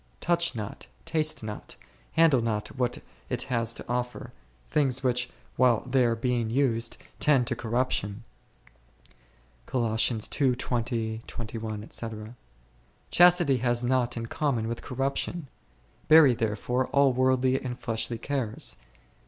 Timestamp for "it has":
3.29-3.71